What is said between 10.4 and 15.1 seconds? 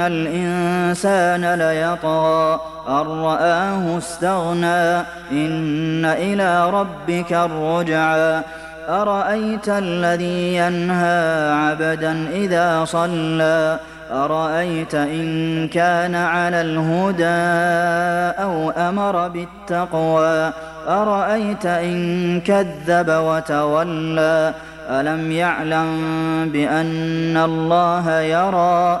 ينهى عبدا إذا صلى أرأيت